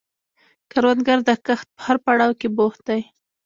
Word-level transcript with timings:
کروندګر 0.71 1.17
د 1.27 1.29
کښت 1.45 1.67
په 1.75 1.81
هر 1.85 1.97
پړاو 2.05 2.37
کې 2.39 2.47
بوخت 2.57 2.81
دی 2.89 3.01